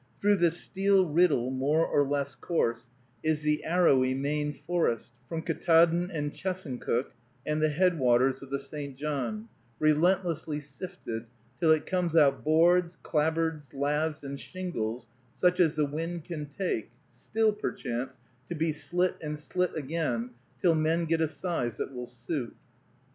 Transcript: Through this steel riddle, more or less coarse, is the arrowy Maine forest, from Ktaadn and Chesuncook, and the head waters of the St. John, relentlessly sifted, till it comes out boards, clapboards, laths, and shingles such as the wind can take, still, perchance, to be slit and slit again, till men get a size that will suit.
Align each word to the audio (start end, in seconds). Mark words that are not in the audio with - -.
Through 0.19 0.37
this 0.37 0.57
steel 0.57 1.05
riddle, 1.07 1.51
more 1.51 1.85
or 1.85 2.03
less 2.03 2.33
coarse, 2.33 2.89
is 3.21 3.43
the 3.43 3.63
arrowy 3.63 4.15
Maine 4.15 4.51
forest, 4.51 5.11
from 5.29 5.43
Ktaadn 5.43 6.09
and 6.11 6.33
Chesuncook, 6.33 7.13
and 7.45 7.61
the 7.61 7.69
head 7.69 7.99
waters 7.99 8.41
of 8.41 8.49
the 8.49 8.57
St. 8.57 8.97
John, 8.97 9.47
relentlessly 9.77 10.59
sifted, 10.59 11.27
till 11.55 11.69
it 11.71 11.85
comes 11.85 12.15
out 12.15 12.43
boards, 12.43 12.97
clapboards, 13.03 13.75
laths, 13.75 14.23
and 14.23 14.39
shingles 14.39 15.07
such 15.35 15.59
as 15.59 15.75
the 15.75 15.85
wind 15.85 16.23
can 16.25 16.47
take, 16.47 16.89
still, 17.11 17.53
perchance, 17.53 18.17
to 18.47 18.55
be 18.55 18.73
slit 18.73 19.17
and 19.21 19.37
slit 19.37 19.75
again, 19.75 20.31
till 20.59 20.73
men 20.73 21.05
get 21.05 21.21
a 21.21 21.27
size 21.27 21.77
that 21.77 21.93
will 21.93 22.07
suit. 22.07 22.55